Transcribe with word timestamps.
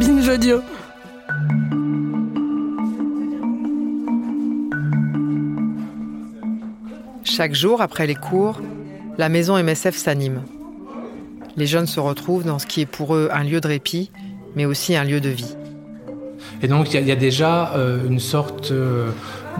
Binge 0.00 0.28
audio. 0.28 0.60
Chaque 7.24 7.54
jour, 7.54 7.80
après 7.80 8.06
les 8.06 8.14
cours, 8.14 8.60
la 9.16 9.28
maison 9.28 9.56
MSF 9.62 9.96
s'anime. 9.96 10.42
Les 11.56 11.66
jeunes 11.66 11.86
se 11.86 11.98
retrouvent 11.98 12.44
dans 12.44 12.58
ce 12.58 12.66
qui 12.66 12.82
est 12.82 12.86
pour 12.86 13.14
eux 13.14 13.30
un 13.32 13.42
lieu 13.42 13.60
de 13.60 13.68
répit, 13.68 14.10
mais 14.54 14.66
aussi 14.66 14.94
un 14.94 15.04
lieu 15.04 15.20
de 15.20 15.30
vie. 15.30 15.56
Et 16.62 16.68
donc 16.68 16.92
il 16.92 17.06
y, 17.06 17.12
a 17.12 17.16
déjà 17.16 17.72
euh, 17.74 18.06
une 18.06 18.20
sorte 18.20 18.72
euh, 18.72 19.10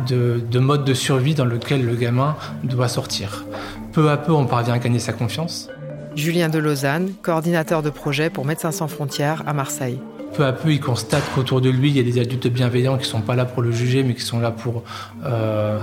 de, 0.07 0.59
mode 0.59 0.85
de 0.85 0.95
survie 0.95 1.35
dans 1.35 1.45
lequel 1.47 1.85
le 1.85 1.95
gamin 1.95 2.37
doit 2.63 2.89
sortir. 2.89 3.47
Peu 3.93 4.11
à 4.11 4.19
peu, 4.19 4.33
on 4.33 4.45
parvient 4.45 4.75
à 4.75 4.79
gagner 4.79 4.99
sa 4.99 5.15
confiance. 5.15 5.69
Julien 6.15 6.51
de 6.51 6.59
Lausanne, 6.59 7.13
coordinateur 7.23 7.83
de 7.83 7.91
projet 7.91 8.29
pour 8.29 8.45
Médecins 8.45 8.73
sans 8.73 8.89
frontières 8.89 9.43
à 9.47 9.55
Marseille. 9.55 9.99
Peu 10.37 10.45
à 10.45 10.53
peu, 10.53 10.73
il 10.73 10.81
constate 10.81 11.23
qu'autour 11.35 11.61
de 11.61 11.71
lui, 11.71 11.91
il 11.91 11.97
y 11.97 12.01
a 12.01 12.03
des 12.03 12.21
adultes 12.21 12.49
bienveillants 12.49 12.97
qui 12.97 13.05
ne 13.05 13.09
sont 13.09 13.21
pas 13.21 13.35
là 13.35 13.45
pour 13.45 13.63
le 13.63 13.71
juger, 13.71 14.03
mais 14.03 14.15
qui 14.15 14.23
sont 14.23 14.39
là 14.39 14.51
pour 14.51 14.83
euh, 15.25 15.79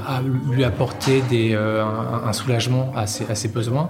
lui 0.51 0.63
apporter 0.63 1.23
un, 1.55 2.33
soulagement 2.33 2.93
à 2.95 3.07
ses 3.07 3.47
besoins. 3.47 3.89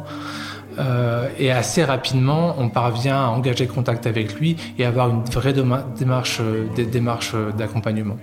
Euh, 0.79 1.27
et 1.37 1.51
assez 1.51 1.83
rapidement, 1.83 2.55
on 2.57 2.69
parvient 2.69 3.17
à 3.17 3.27
engager 3.27 3.67
contact 3.67 4.07
avec 4.07 4.39
lui 4.39 4.55
et 4.77 4.85
avoir 4.85 5.09
une 5.09 5.23
vraie 5.23 5.53
démarche, 5.53 6.39
euh, 6.41 6.65
euh, 6.77 7.51
d'accompagnement. 7.51 8.17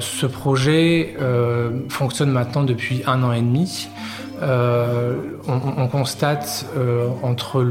ce 0.00 0.26
projet 0.26 1.16
fonctionne 1.88 2.30
maintenant 2.30 2.64
depuis 2.64 3.02
un 3.06 3.22
an 3.22 3.32
et 3.32 3.40
demi. 3.40 3.88
On, 4.42 5.88
constate 5.88 6.66
entre 7.22 7.62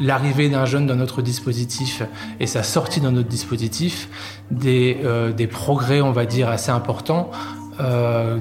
l'arrivée 0.00 0.48
d'un 0.48 0.64
jeune 0.64 0.86
dans 0.86 0.96
notre 0.96 1.22
dispositif 1.22 2.02
et 2.40 2.46
sa 2.46 2.62
sortie 2.62 3.00
dans 3.00 3.12
notre 3.12 3.28
dispositif 3.28 4.08
des, 4.50 4.98
des 5.36 5.46
progrès, 5.46 6.00
on 6.00 6.12
va 6.12 6.26
dire, 6.26 6.48
assez 6.48 6.70
importants 6.70 7.30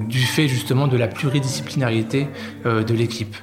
du 0.10 0.20
fait 0.20 0.48
justement 0.48 0.88
de 0.88 0.98
la 0.98 1.08
pluridisciplinarité 1.08 2.28
de 2.66 2.94
l'équipe. 2.94 3.36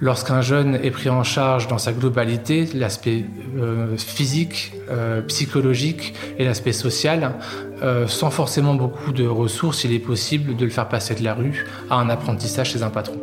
Lorsqu'un 0.00 0.42
jeune 0.42 0.74
est 0.74 0.90
pris 0.90 1.08
en 1.08 1.24
charge 1.24 1.68
dans 1.68 1.78
sa 1.78 1.92
globalité, 1.92 2.68
l'aspect 2.74 3.24
euh, 3.58 3.96
physique, 3.96 4.72
euh, 4.90 5.22
psychologique 5.22 6.12
et 6.38 6.44
l'aspect 6.44 6.72
social, 6.72 7.36
euh, 7.82 8.06
sans 8.06 8.30
forcément 8.30 8.74
beaucoup 8.74 9.12
de 9.12 9.26
ressources, 9.26 9.84
il 9.84 9.92
est 9.92 9.98
possible 9.98 10.54
de 10.54 10.64
le 10.66 10.70
faire 10.70 10.88
passer 10.88 11.14
de 11.14 11.24
la 11.24 11.32
rue 11.32 11.64
à 11.88 11.96
un 11.96 12.10
apprentissage 12.10 12.72
chez 12.72 12.82
un 12.82 12.90
patron. 12.90 13.18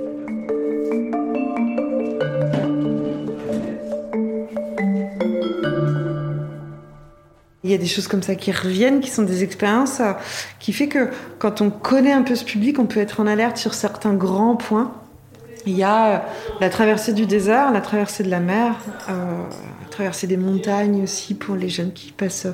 Y 7.73 7.79
a 7.79 7.81
des 7.81 7.87
choses 7.87 8.07
comme 8.07 8.23
ça 8.23 8.35
qui 8.35 8.51
reviennent, 8.51 8.99
qui 8.99 9.09
sont 9.09 9.23
des 9.23 9.43
expériences 9.43 10.01
qui 10.59 10.73
fait 10.73 10.87
que 10.87 11.09
quand 11.39 11.61
on 11.61 11.69
connaît 11.69 12.13
un 12.13 12.23
peu 12.23 12.35
ce 12.35 12.45
public, 12.45 12.79
on 12.79 12.85
peut 12.85 12.99
être 12.99 13.19
en 13.19 13.27
alerte 13.27 13.57
sur 13.57 13.73
certains 13.73 14.13
grands 14.13 14.55
points 14.55 14.93
il 15.65 15.77
y 15.77 15.83
a 15.83 16.07
euh, 16.07 16.19
la 16.59 16.69
traversée 16.69 17.13
du 17.13 17.25
désert, 17.25 17.71
la 17.71 17.79
traversée 17.81 18.23
de 18.23 18.29
la 18.29 18.41
mer, 18.41 18.75
euh, 19.09 19.13
la 19.81 19.89
traversée 19.89 20.27
des 20.27 20.35
montagnes 20.35 21.03
aussi 21.03 21.35
pour 21.35 21.55
les 21.55 21.69
jeunes 21.69 21.93
qui 21.93 22.11
passent, 22.11 22.47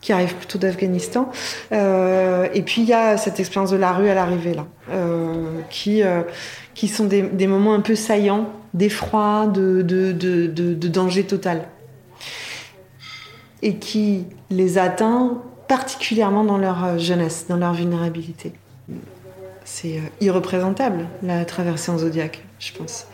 qui 0.00 0.12
arrivent 0.12 0.34
plutôt 0.34 0.58
d'Afghanistan. 0.58 1.30
Euh, 1.72 2.48
et 2.54 2.62
puis 2.62 2.82
il 2.82 2.88
y 2.88 2.92
a 2.92 3.16
cette 3.16 3.38
expérience 3.38 3.70
de 3.70 3.76
la 3.76 3.92
rue 3.92 4.08
à 4.08 4.14
l'arrivée 4.14 4.54
là, 4.54 4.66
euh, 4.90 5.60
qui 5.70 6.02
euh, 6.02 6.22
qui 6.74 6.88
sont 6.88 7.04
des, 7.04 7.46
moments 7.46 7.74
un 7.74 7.80
peu 7.80 7.94
saillants, 7.94 8.48
d'effroi, 8.72 9.46
de, 9.48 9.82
de, 9.82 10.12
de, 10.12 10.46
de, 10.46 10.88
danger 10.88 11.24
total, 11.24 11.68
et 13.62 13.76
qui 13.76 14.24
les 14.50 14.78
atteint 14.78 15.42
particulièrement 15.68 16.44
dans 16.44 16.58
leur 16.58 16.98
jeunesse, 16.98 17.46
dans 17.48 17.56
leur 17.56 17.74
vulnérabilité 17.74 18.52
c'est 19.70 19.98
euh, 19.98 20.00
irreprésentable, 20.20 21.06
la 21.22 21.44
traversée 21.44 21.90
en 21.92 21.98
zodiaque, 21.98 22.42
je 22.58 22.72
pense. 22.72 23.06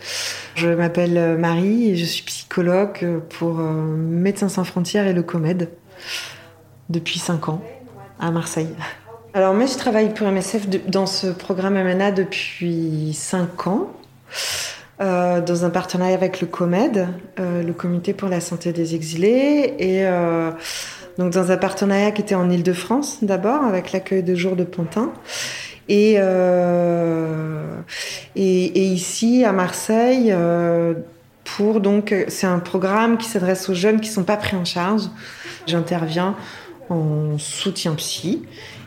Je 0.55 0.67
m'appelle 0.69 1.17
euh, 1.17 1.37
Marie 1.37 1.91
et 1.91 1.95
je 1.95 2.05
suis 2.05 2.23
psychologue 2.23 2.99
euh, 3.03 3.19
pour 3.19 3.55
Médecins 3.57 4.49
sans 4.49 4.63
frontières 4.63 5.07
et 5.07 5.13
le 5.13 5.23
COMED 5.23 5.69
depuis 6.89 7.19
5 7.19 7.49
ans 7.49 7.61
à 8.19 8.31
Marseille. 8.31 8.69
Alors 9.33 9.53
moi, 9.53 9.67
je 9.67 9.77
travaille 9.77 10.13
pour 10.13 10.27
MSF 10.27 10.67
dans 10.87 11.05
ce 11.05 11.27
programme 11.27 11.75
MNA 11.75 12.11
depuis 12.11 13.13
5 13.13 13.67
ans. 13.67 13.91
Dans 14.99 15.65
un 15.65 15.69
partenariat 15.69 16.15
avec 16.15 16.41
le 16.41 16.47
COMED, 16.47 17.07
le 17.37 17.71
Comité 17.71 18.13
pour 18.13 18.29
la 18.29 18.39
santé 18.39 18.73
des 18.73 18.95
exilés, 18.95 19.75
et 19.77 20.05
donc 21.17 21.33
dans 21.33 21.51
un 21.51 21.57
partenariat 21.57 22.11
qui 22.11 22.21
était 22.21 22.35
en 22.35 22.49
Ile-de-France 22.49 23.19
d'abord, 23.21 23.63
avec 23.63 23.91
l'accueil 23.91 24.23
de 24.23 24.33
jour 24.33 24.55
de 24.55 24.63
Pantin, 24.63 25.11
euh, 25.89 27.81
et, 28.35 28.65
et, 28.65 28.85
ici, 28.85 29.43
à 29.45 29.51
Marseille, 29.51 30.31
euh, 30.31 30.93
pour 31.43 31.79
donc, 31.79 32.13
c'est 32.27 32.47
un 32.47 32.59
programme 32.59 33.17
qui 33.17 33.27
s'adresse 33.27 33.69
aux 33.69 33.73
jeunes 33.73 34.01
qui 34.01 34.09
sont 34.09 34.23
pas 34.23 34.37
pris 34.37 34.55
en 34.55 34.65
charge. 34.65 35.03
J'interviens 35.65 36.35
en 36.89 37.37
soutien 37.37 37.93
psy. 37.95 38.43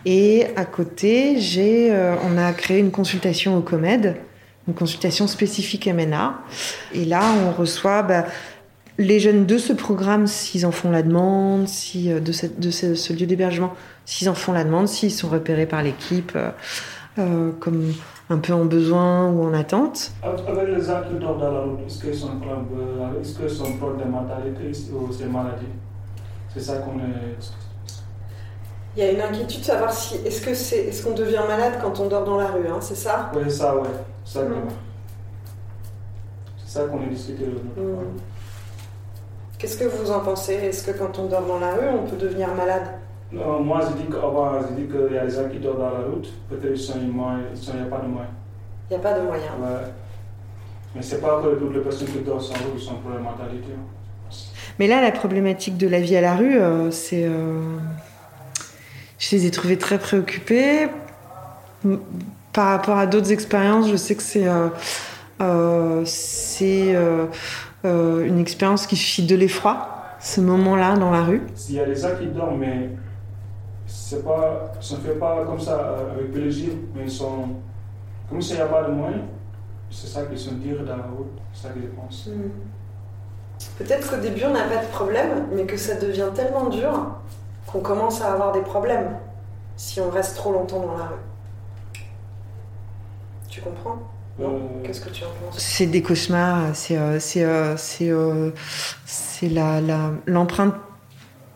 Et 0.07 0.47
à 0.57 0.65
côté, 0.65 1.39
j'ai, 1.39 1.93
euh, 1.93 2.15
on 2.25 2.39
a 2.39 2.53
créé 2.53 2.79
une 2.79 2.91
consultation 2.91 3.57
au 3.57 3.61
COMED, 3.61 4.17
une 4.71 4.77
consultation 4.77 5.27
spécifique 5.27 5.87
MNA. 5.87 6.35
Et 6.95 7.05
là, 7.05 7.23
on 7.45 7.53
reçoit 7.53 8.03
bah, 8.03 8.25
les 8.99 9.19
jeunes 9.19 9.45
de 9.47 9.59
ce 9.59 9.73
programme, 9.73 10.29
s'ils 10.29 10.65
en 10.65 10.71
font 10.71 10.91
la 10.91 11.03
demande, 11.03 11.67
si, 11.67 12.09
de, 12.09 12.21
de 12.21 12.71
ce, 12.71 13.13
lieu 13.13 13.27
d'hébergement, 13.27 13.75
s'ils 14.05 14.29
en 14.29 14.35
font 14.35 14.53
la 14.53 14.63
demande, 14.63 14.87
s'ils 14.87 15.11
sont 15.11 15.29
repérés 15.29 15.67
par 15.67 15.83
l'équipe, 15.83 16.33
euh, 16.37 16.51
euh, 17.19 17.51
comme 17.59 17.93
un 18.29 18.39
peu 18.39 18.53
en 18.53 18.65
besoin 18.65 19.29
ou 19.29 19.43
en 19.43 19.55
attente. 19.55 20.13
Avec 20.23 20.69
les 20.69 20.85
gens 20.85 21.03
qui 21.09 21.19
dorment 21.19 21.41
dans 21.41 21.53
la 21.53 21.61
route, 21.63 21.81
est-ce 21.87 22.05
qu'ils 22.05 23.51
sont 23.51 23.73
proches 23.77 23.99
de 23.99 24.05
mentalité 24.05 24.71
ou 24.93 25.13
c'est 25.13 25.27
maladie? 25.27 25.67
C'est 26.55 26.61
ça 26.61 26.77
qu'on 26.77 26.99
est. 26.99 27.37
Il 28.97 29.05
y 29.05 29.07
a 29.07 29.13
une 29.13 29.21
inquiétude 29.21 29.61
de 29.61 29.65
savoir 29.65 29.93
si 29.93 30.17
est-ce 30.17 30.41
que 30.41 30.53
c'est 30.53 30.87
est-ce 30.87 31.05
qu'on 31.05 31.15
devient 31.15 31.43
malade 31.49 31.75
quand 31.81 32.01
on 32.01 32.09
dort 32.09 32.25
dans 32.25 32.37
la 32.37 32.49
rue, 32.49 32.67
hein, 32.69 32.79
c'est 32.81 32.97
ça? 32.97 33.31
Oui, 33.35 33.51
ça, 33.51 33.77
ouais, 33.77 33.89
ça. 34.33 34.41
C'est 36.57 36.79
ça 36.79 36.85
qu'on 36.85 37.03
a 37.03 37.07
discuté. 37.07 37.45
Mm. 37.45 38.19
Qu'est-ce 39.59 39.77
que 39.77 39.85
vous 39.85 40.11
en 40.11 40.21
pensez? 40.21 40.55
Est-ce 40.55 40.91
que 40.91 40.97
quand 40.97 41.19
on 41.19 41.27
dort 41.27 41.47
dans 41.47 41.59
la 41.59 41.75
rue, 41.75 41.89
on 41.89 42.09
peut 42.09 42.17
devenir 42.17 42.55
malade? 42.55 43.01
Non, 43.33 43.61
moi, 43.61 43.81
je 43.83 44.03
dis 44.03 44.09
qu'avant, 44.11 44.61
je 44.63 44.75
dis 44.75 44.89
qu'il 44.89 45.15
y 45.15 45.19
a 45.19 45.27
des 45.27 45.31
gens 45.31 45.49
qui 45.49 45.59
dorment 45.59 45.79
dans 45.79 45.91
la 45.91 46.01
route, 46.01 46.33
peut-être 46.49 46.75
qu'il 46.75 46.95
n'y 46.97 47.83
a 47.83 47.87
pas 47.87 47.99
de 47.99 48.09
moyens. 48.09 48.31
Il 48.91 48.97
n'y 48.97 48.97
a 48.97 49.03
pas 49.03 49.19
de 49.19 49.23
moyens. 49.25 49.53
Ouais. 49.61 49.87
Mais 50.95 51.03
c'est 51.03 51.21
pas 51.21 51.41
que 51.43 51.55
toutes 51.57 51.75
les 51.75 51.81
personnes 51.81 52.09
qui 52.09 52.19
dorment 52.21 52.41
sans 52.41 52.55
route 52.55 52.81
sont 52.81 52.95
pour 52.95 53.11
la 53.11 53.19
mentalité. 53.19 53.73
Hein. 53.73 54.35
Mais 54.79 54.87
là, 54.87 55.01
la 55.01 55.13
problématique 55.13 55.77
de 55.77 55.87
la 55.87 56.01
vie 56.01 56.17
à 56.17 56.21
la 56.21 56.35
rue, 56.35 56.59
euh, 56.59 56.91
c'est. 56.91 57.25
Euh, 57.25 57.77
je 59.19 59.37
les 59.37 59.47
ai 59.47 59.51
trouvés 59.51 59.77
très 59.77 59.99
préoccupés. 59.99 60.89
Par 62.53 62.69
rapport 62.69 62.99
à 62.99 63.07
d'autres 63.07 63.33
expériences, 63.33 63.89
je 63.89 63.97
sais 63.97 64.15
que 64.17 64.23
c'est. 64.23 64.47
Euh, 65.41 66.03
c'est 66.05 66.95
une 67.85 68.39
expérience 68.39 68.87
qui 68.87 68.97
suscite 68.97 69.27
de 69.27 69.37
l'effroi 69.37 70.01
ce 70.21 70.41
moment-là 70.43 70.97
dans 70.97 71.11
la 71.11 71.23
rue 71.23 71.43
S'il 71.55 71.77
y 71.77 71.81
a 71.81 71.87
des 71.87 71.97
gens 71.97 72.15
qui 72.19 72.27
dorment, 72.27 72.59
mais 72.59 72.91
c'est 73.87 74.25
pas, 74.25 74.73
ça 74.81 74.97
ne 74.97 75.01
fait 75.01 75.19
pas 75.19 75.45
comme 75.45 75.59
ça 75.59 75.79
euh, 75.79 76.13
avec 76.13 76.33
plaisir, 76.33 76.71
mais 76.95 77.05
ils 77.05 77.11
sont, 77.11 77.49
comme 78.29 78.41
s'il 78.41 78.57
n'y 78.57 78.63
a 78.63 78.67
pas 78.67 78.85
de 78.85 78.93
moyens, 78.93 79.23
c'est 79.91 80.07
ça 80.07 80.23
qu'ils 80.25 80.39
sont 80.39 80.53
dire 80.53 80.85
dans 80.85 80.97
la 80.97 81.05
route, 81.05 81.33
c'est 81.53 81.69
ça 81.69 81.75
que 81.75 81.81
je 81.81 81.87
pense. 81.87 82.27
Hmm. 82.27 82.51
Peut-être 83.79 84.11
qu'au 84.11 84.21
début 84.21 84.45
on 84.45 84.53
n'a 84.53 84.65
pas 84.65 84.83
de 84.83 84.91
problème, 84.91 85.47
mais 85.53 85.65
que 85.65 85.77
ça 85.77 85.95
devient 85.95 86.29
tellement 86.35 86.69
dur 86.69 86.93
qu'on 87.67 87.81
commence 87.81 88.21
à 88.21 88.33
avoir 88.33 88.53
des 88.53 88.63
problèmes 88.63 89.17
si 89.77 90.01
on 90.01 90.11
reste 90.11 90.37
trop 90.37 90.53
longtemps 90.53 90.81
dans 90.81 90.99
la 90.99 91.05
rue. 91.05 91.30
Tu 93.51 93.61
comprends 93.61 93.99
euh, 94.41 94.47
Qu'est-ce 94.85 95.01
que 95.01 95.11
tu 95.11 95.25
en 95.25 95.27
penses 95.27 95.59
C'est 95.59 95.87
des 95.87 96.03
cauchemars, 96.03 96.75
c'est 96.75 96.97
euh, 96.97 97.19
c'est 99.07 99.49
l'empreinte 100.27 100.75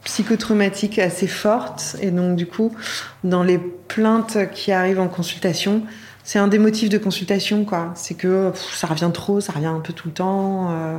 psychotraumatique 0.02 0.98
assez 0.98 1.28
forte. 1.28 1.96
Et 2.02 2.10
donc, 2.10 2.36
du 2.36 2.46
coup, 2.46 2.74
dans 3.22 3.44
les 3.44 3.58
plaintes 3.58 4.50
qui 4.52 4.72
arrivent 4.72 5.00
en 5.00 5.08
consultation, 5.08 5.82
c'est 6.24 6.38
un 6.38 6.48
des 6.48 6.58
motifs 6.58 6.88
de 6.88 6.98
consultation, 6.98 7.64
quoi. 7.64 7.92
C'est 7.94 8.14
que 8.14 8.50
ça 8.54 8.88
revient 8.88 9.10
trop, 9.14 9.40
ça 9.40 9.52
revient 9.52 9.66
un 9.66 9.80
peu 9.80 9.92
tout 9.92 10.08
le 10.08 10.14
temps. 10.14 10.70
Euh. 10.72 10.98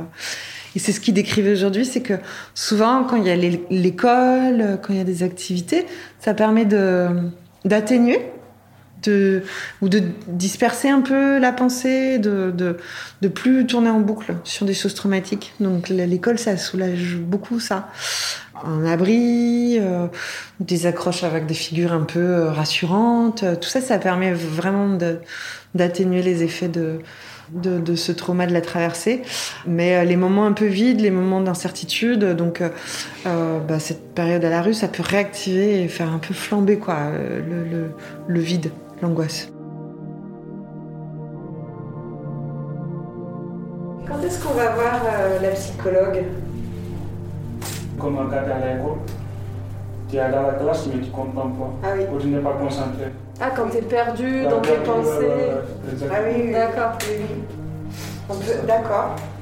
Et 0.74 0.78
c'est 0.78 0.92
ce 0.92 1.00
qu'il 1.00 1.14
décrivait 1.14 1.52
aujourd'hui, 1.52 1.84
c'est 1.84 2.02
que 2.02 2.14
souvent, 2.54 3.04
quand 3.04 3.16
il 3.16 3.24
y 3.24 3.30
a 3.30 3.36
l'école, 3.36 4.78
quand 4.82 4.92
il 4.92 4.96
y 4.96 5.00
a 5.00 5.04
des 5.04 5.22
activités, 5.22 5.86
ça 6.20 6.34
permet 6.34 6.66
d'atténuer 7.64 8.20
de, 9.02 9.42
ou 9.82 9.88
de 9.88 10.02
disperser 10.28 10.88
un 10.88 11.00
peu 11.00 11.38
la 11.38 11.52
pensée, 11.52 12.18
de, 12.18 12.50
de, 12.50 12.76
de, 13.22 13.28
plus 13.28 13.66
tourner 13.66 13.90
en 13.90 14.00
boucle 14.00 14.34
sur 14.44 14.66
des 14.66 14.74
choses 14.74 14.94
traumatiques. 14.94 15.54
Donc 15.60 15.88
l'école, 15.88 16.38
ça 16.38 16.56
soulage 16.56 17.16
beaucoup 17.16 17.60
ça. 17.60 17.88
un 18.64 18.84
abri, 18.86 19.78
des 20.60 20.86
accroches 20.86 21.24
avec 21.24 21.46
des 21.46 21.54
figures 21.54 21.92
un 21.92 22.04
peu 22.04 22.44
rassurantes. 22.44 23.44
Tout 23.60 23.68
ça, 23.68 23.80
ça 23.80 23.98
permet 23.98 24.32
vraiment 24.32 24.98
d'atténuer 25.74 26.22
les 26.22 26.42
effets 26.42 26.68
de, 26.68 27.00
de, 27.52 27.94
ce 27.94 28.12
trauma 28.12 28.46
de 28.46 28.52
la 28.52 28.62
traversée. 28.62 29.22
Mais 29.66 30.04
les 30.04 30.16
moments 30.16 30.46
un 30.46 30.52
peu 30.52 30.66
vides, 30.66 31.00
les 31.00 31.10
moments 31.10 31.40
d'incertitude, 31.40 32.24
donc 32.24 32.62
bah, 33.24 33.78
cette 33.78 34.14
période 34.14 34.44
à 34.44 34.50
la 34.50 34.62
rue, 34.62 34.74
ça 34.74 34.88
peut 34.88 35.04
réactiver 35.06 35.82
et 35.82 35.88
faire 35.88 36.12
un 36.12 36.18
peu 36.18 36.34
flamber 36.34 36.78
quoi, 36.78 37.10
le 38.26 38.40
vide, 38.40 38.70
l'angoisse. 39.02 39.48
Quand 44.06 44.22
est-ce 44.22 44.42
qu'on 44.42 44.54
va 44.54 44.70
voir 44.70 45.00
euh, 45.04 45.40
la 45.40 45.50
psychologue? 45.50 46.22
Comme 47.98 48.18
un 48.18 48.30
cadre 48.30 48.52
à 48.54 48.58
l'école, 48.58 48.98
tu 50.08 50.16
es 50.16 50.30
dans 50.30 50.42
la 50.42 50.52
classe 50.54 50.86
mais 50.86 51.02
tu 51.02 51.10
comprends 51.10 51.48
pas. 51.48 51.70
Ah 51.82 51.88
oui. 51.96 52.04
Ou 52.14 52.18
tu 52.20 52.28
n'es 52.28 52.38
pas 52.38 52.52
concentré. 52.52 53.12
Ah, 53.40 53.50
quand 53.54 53.68
tu 53.70 53.78
es 53.78 53.82
perdu 53.82 54.42
dans 54.44 54.60
tes 54.60 54.76
pensées. 54.76 55.50
ah 56.10 56.14
oui, 56.26 56.52
d'accord. 56.52 56.98
Oui, 57.08 58.36
D'accord. 58.66 59.14
So 59.16 59.24
you 59.24 59.24
can 59.24 59.35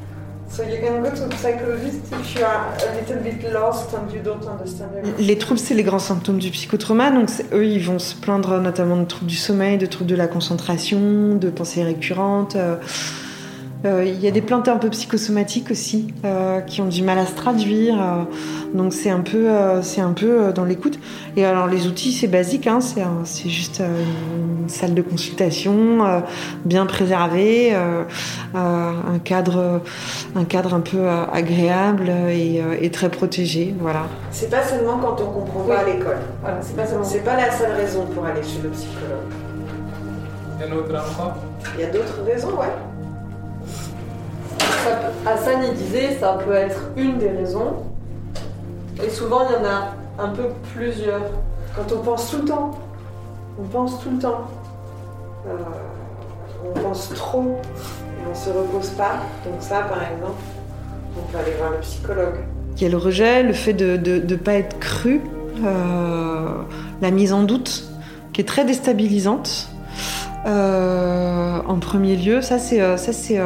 Les 5.18 5.38
troubles, 5.38 5.60
c'est 5.60 5.74
les 5.74 5.82
grands 5.82 5.98
symptômes 5.98 6.38
du 6.38 6.50
psychotrauma. 6.50 7.10
Donc 7.10 7.28
eux, 7.52 7.66
ils 7.66 7.82
vont 7.82 7.98
se 7.98 8.14
plaindre 8.14 8.60
notamment 8.60 8.96
de 8.96 9.04
troubles 9.04 9.30
du 9.30 9.36
sommeil, 9.36 9.78
de 9.78 9.86
troubles 9.86 10.10
de 10.10 10.16
la 10.16 10.28
concentration, 10.28 11.34
de 11.34 11.50
pensées 11.50 11.82
récurrentes. 11.82 12.56
Euh, 12.56 12.76
il 13.84 14.20
y 14.20 14.26
a 14.26 14.30
des 14.30 14.40
plantes 14.40 14.68
un 14.68 14.78
peu 14.78 14.88
psychosomatiques 14.88 15.70
aussi 15.70 16.14
euh, 16.24 16.60
qui 16.60 16.80
ont 16.80 16.86
du 16.86 17.02
mal 17.02 17.18
à 17.18 17.26
se 17.26 17.34
traduire. 17.34 18.00
Euh, 18.00 18.24
donc 18.72 18.92
c'est 18.92 19.10
un 19.10 19.20
peu, 19.20 19.48
c'est 19.82 20.00
un 20.00 20.12
peu 20.12 20.52
dans 20.52 20.64
l'écoute. 20.64 20.98
Et 21.36 21.44
alors 21.44 21.66
les 21.66 21.86
outils, 21.86 22.12
c'est 22.12 22.26
basique, 22.26 22.66
hein, 22.66 22.80
c'est 23.24 23.48
juste 23.48 23.80
une 23.80 24.68
salle 24.68 24.94
de 24.94 25.02
consultation 25.02 25.98
bien 26.64 26.86
préservée, 26.86 27.74
un 28.54 29.18
cadre, 29.22 29.80
un 30.34 30.44
cadre 30.44 30.74
un 30.74 30.80
peu 30.80 31.06
agréable 31.32 32.10
et, 32.30 32.90
très 32.90 33.10
protégé, 33.10 33.74
voilà. 33.78 34.06
C'est 34.30 34.50
pas 34.50 34.62
seulement 34.62 34.98
quand 34.98 35.20
on 35.20 35.30
comprend 35.30 35.60
pas 35.64 35.78
à 35.78 35.84
l'école. 35.84 36.18
Voilà, 36.40 36.58
c'est 36.62 36.76
pas 36.76 36.84
C'est 37.02 37.24
pas 37.24 37.36
la 37.36 37.50
seule 37.50 37.72
raison 37.72 38.06
pour 38.06 38.24
aller 38.24 38.42
chez 38.42 38.60
le 38.62 38.70
psychologue. 38.70 39.30
Il 40.56 40.60
y 40.60 40.64
a 40.64 40.74
d'autres 40.74 40.94
encore 40.94 41.36
Il 41.74 41.80
y 41.80 41.84
a 41.84 41.90
d'autres 41.90 42.22
raisons, 42.24 42.56
ouais. 42.58 42.93
Hassan 45.26 45.62
il 45.66 45.74
disait 45.74 46.16
ça 46.18 46.38
peut 46.44 46.54
être 46.54 46.90
une 46.96 47.18
des 47.18 47.30
raisons. 47.30 47.84
Et 49.04 49.10
souvent 49.10 49.42
il 49.48 49.54
y 49.54 49.66
en 49.66 49.68
a 49.68 49.94
un 50.18 50.28
peu 50.28 50.44
plusieurs. 50.74 51.22
Quand 51.74 51.92
on 51.94 51.98
pense 52.00 52.30
tout 52.30 52.38
le 52.38 52.44
temps, 52.44 52.78
on 53.58 53.64
pense 53.64 54.00
tout 54.00 54.10
le 54.10 54.18
temps. 54.18 54.46
Euh, 55.46 55.56
on 56.64 56.80
pense 56.80 57.10
trop 57.10 57.60
et 57.72 58.30
on 58.30 58.34
se 58.34 58.50
repose 58.50 58.90
pas. 58.90 59.16
Donc 59.44 59.60
ça 59.60 59.82
par 59.82 60.02
exemple, 60.02 60.42
on 61.18 61.32
peut 61.32 61.38
aller 61.38 61.56
voir 61.58 61.70
le 61.70 61.78
psychologue. 61.78 62.36
Il 62.76 62.82
y 62.82 62.86
a 62.86 62.88
le 62.88 62.96
rejet, 62.96 63.42
le 63.42 63.52
fait 63.52 63.72
de 63.72 63.96
ne 63.96 64.36
pas 64.36 64.54
être 64.54 64.78
cru, 64.78 65.20
euh, 65.64 66.62
la 67.00 67.10
mise 67.10 67.32
en 67.32 67.44
doute 67.44 67.84
qui 68.32 68.40
est 68.40 68.44
très 68.44 68.64
déstabilisante. 68.64 69.68
Euh, 70.46 71.58
en 71.66 71.78
premier 71.78 72.16
lieu, 72.16 72.42
ça 72.42 72.58
c'est 72.58 72.78
ça 72.98 73.12
c'est 73.12 73.40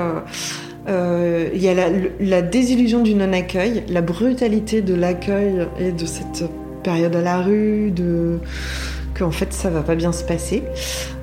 euh, 0.87 1.49
il 1.53 1.63
y 1.63 1.69
a 1.69 1.75
la, 2.21 2.43
désillusion 2.43 3.03
du 3.03 3.15
non-accueil, 3.15 3.85
la 3.89 4.01
brutalité 4.01 4.81
de 4.81 4.95
l'accueil 4.95 5.67
et 5.79 5.93
de 5.93 6.07
cette 6.07 6.45
période 6.83 7.15
à 7.17 7.21
la 7.21 7.43
rue, 7.43 7.91
de 7.91 8.39
qu'en 9.19 9.31
fait 9.31 9.53
ça 9.53 9.69
va 9.69 9.83
pas 9.83 9.97
bien 9.97 10.13
se 10.13 10.25
passer. 10.25 10.63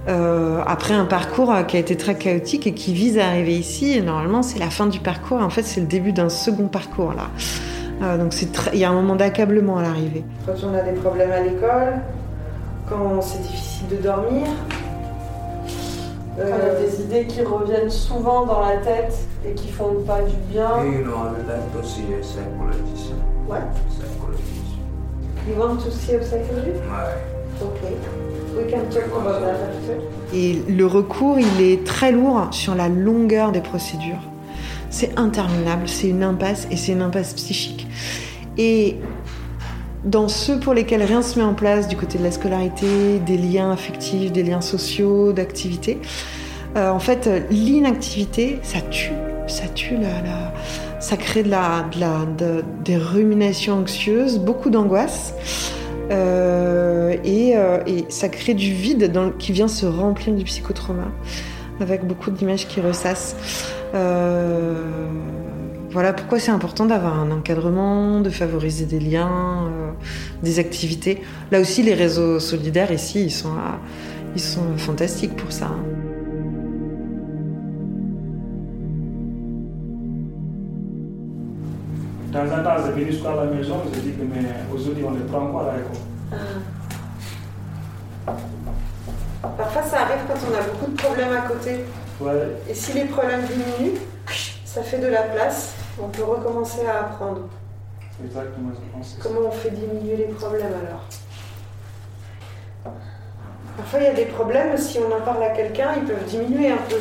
Euh, 0.08 0.62
après 0.68 0.94
un 0.94 1.06
parcours 1.06 1.54
qui 1.68 1.78
a 1.78 1.80
été 1.80 1.96
très 1.96 2.16
chaotique 2.16 2.68
et 2.68 2.74
qui 2.74 2.94
vise 2.94 3.18
à 3.18 3.28
arriver 3.28 3.56
ici, 3.56 3.98
et 3.98 4.02
normalement 4.02 4.44
c'est 4.44 4.60
la 4.60 4.70
fin 4.70 4.88
du 4.88 5.00
parcours, 5.00 5.42
en 5.42 5.50
fait 5.50 5.64
c'est 5.64 5.82
le 5.82 5.88
début 5.88 6.12
d'un 6.12 6.30
second 6.30 6.68
parcours 6.68 7.14
là. 7.14 7.30
Euh, 8.02 8.18
donc 8.18 8.34
il 8.74 8.80
y 8.80 8.84
a 8.84 8.90
un 8.90 8.94
moment 8.94 9.16
d'accablement 9.16 9.78
à 9.78 9.82
l'arrivée. 9.82 10.24
Quand 10.46 10.54
on 10.64 10.74
a 10.74 10.82
des 10.82 11.00
problèmes 11.00 11.32
à 11.32 11.40
l'école, 11.40 11.94
quand 12.90 13.22
c'est 13.22 13.42
difficile 13.42 13.88
de 13.90 14.04
dormir, 14.04 14.48
a 16.42 16.76
des 16.82 17.02
idées 17.02 17.28
qui 17.28 17.42
reviennent 17.42 17.90
souvent 17.90 18.46
dans 18.46 18.62
la 18.62 18.78
tête 18.78 19.16
et 19.48 19.54
qui 19.54 19.70
font 19.70 20.04
pas 20.06 20.22
du 20.22 20.36
bien. 20.52 20.84
You 20.84 21.04
know, 21.04 21.32
like 21.48 21.72
to 21.74 21.88
see 21.88 22.14
a 22.14 22.22
psychologist. 22.24 23.14
What? 23.48 23.62
Psychologist. 23.90 24.46
You 25.48 25.56
want 25.58 25.78
to 25.84 25.92
see 25.92 26.16
a 26.16 26.22
psychologist? 26.24 26.82
Ouais. 26.90 27.36
Okay. 27.62 27.96
We 28.58 28.72
can 28.72 28.90
talk 28.90 29.06
about 29.08 29.42
that 29.42 29.56
after. 29.56 30.02
Et 30.34 30.62
le 30.68 30.86
recours, 30.86 31.40
il 31.40 31.62
est 31.62 31.86
très 31.86 32.12
lourd 32.12 32.48
sur 32.52 32.76
la 32.76 32.90
longueur 32.90 33.52
des 33.52 33.62
procédures. 33.62 34.22
C'est 34.90 35.18
interminable, 35.18 35.88
c'est 35.88 36.08
une 36.08 36.24
impasse 36.24 36.68
et 36.72 36.78
c'est 36.78 36.94
une 36.94 37.02
impasse 37.02 37.34
psychique. 37.34 37.88
Et 38.58 38.98
dans 40.06 40.28
ceux 40.28 40.60
pour 40.60 40.74
lesquels 40.74 41.04
rien 41.04 41.22
se 41.22 41.40
met 41.40 41.46
en 41.46 41.54
place 41.54 41.88
du 41.88 41.98
côté 41.98 42.18
de 42.18 42.24
la 42.24 42.32
scolarité, 42.32 43.20
des 43.26 43.38
liens 43.38 43.72
affectifs, 43.72 44.32
des 44.32 44.44
liens 44.44 44.62
sociaux, 44.62 45.34
d'activité, 45.34 46.00
euh, 46.76 46.90
en 46.90 47.00
fait, 47.00 47.30
l'inactivité, 47.50 48.60
ça 48.62 48.82
tue. 48.82 49.14
Ça 49.48 49.68
tue 49.68 49.96
la, 49.98 50.52
ça 51.00 51.18
crée 51.18 51.44
de 51.44 51.50
la, 51.50 51.86
des 52.84 52.98
ruminations 52.98 53.76
anxieuses, 53.76 54.40
beaucoup 54.40 54.70
d'angoisse. 54.70 55.34
Euh, 56.12 57.16
euh, 57.26 57.80
et, 57.86 58.06
ça 58.10 58.30
crée 58.30 58.54
du 58.54 58.72
vide 58.72 59.12
dans, 59.12 59.32
qui 59.32 59.52
vient 59.52 59.68
se 59.68 59.86
remplir 59.86 60.36
du 60.36 60.44
psychotrauma, 60.44 61.12
avec 61.80 62.06
beaucoup 62.06 62.32
d'images 62.32 62.68
qui 62.68 62.82
ressassent. 62.82 63.36
Voilà 65.96 66.12
pourquoi 66.12 66.40
c'est 66.40 66.52
important 66.52 66.86
d'avoir 66.86 67.18
un 67.18 67.32
encadrement, 67.32 68.20
de 68.20 68.30
favoriser 68.30 68.86
des 68.86 69.00
liens, 69.00 69.70
euh, 69.70 69.92
des 70.44 70.60
activités. 70.60 71.24
Là 71.54 71.62
aussi, 71.62 71.84
les 71.84 71.94
réseaux 71.94 72.42
solidaires 72.42 72.92
ici, 72.92 73.24
ils 73.24 73.32
sont, 73.32 73.56
ils 74.36 74.42
sont 74.42 74.76
fantastiques 74.78 75.38
pour 75.38 75.54
ça. 75.54 75.72
De 82.28 82.34
temps 82.34 82.44
en 82.44 82.62
temps, 82.62 82.84
je 82.88 82.92
viens 82.92 83.10
jusqu'à 83.10 83.34
la 83.34 83.46
maison, 83.46 83.76
je 83.94 84.00
dis 84.02 84.12
que 84.12 84.24
mais 84.24 84.50
aujourd'hui, 84.74 85.06
on 85.08 85.14
est 85.14 85.32
pas 85.32 85.40
encore 85.40 85.70
à 85.70 85.78
l'école. 85.78 85.96
Parfois, 89.42 89.84
ça 89.84 90.02
arrive 90.02 90.24
quand 90.28 90.40
on 90.52 90.54
a 90.58 90.62
beaucoup 90.62 90.92
de 90.92 90.98
problèmes 90.98 91.32
à 91.32 91.48
côté. 91.48 91.86
Ouais. 92.20 92.34
Et 92.70 92.74
si 92.74 92.92
les 92.92 93.06
problèmes 93.06 93.44
diminuent, 93.44 93.98
ça 94.66 94.84
fait 94.84 95.00
de 95.00 95.08
la 95.08 95.22
place 95.22 95.85
on 96.02 96.08
peut 96.08 96.24
recommencer 96.24 96.86
à 96.86 97.02
apprendre. 97.02 97.48
Exactement, 98.24 98.70
je 98.74 98.98
pense. 98.98 99.18
Comment 99.22 99.48
on 99.48 99.52
fait 99.52 99.72
diminuer 99.72 100.18
les 100.18 100.26
problèmes 100.26 100.74
alors 100.86 101.06
Parfois, 103.78 104.00
il 104.00 104.04
y 104.06 104.08
a 104.08 104.14
des 104.14 104.26
problèmes, 104.26 104.78
si 104.78 105.00
on 105.00 105.14
en 105.14 105.22
parle 105.22 105.44
à 105.44 105.50
quelqu'un, 105.50 105.96
ils 105.98 106.06
peuvent 106.06 106.24
diminuer 106.26 106.72
un 106.72 106.78
peu. 106.78 106.96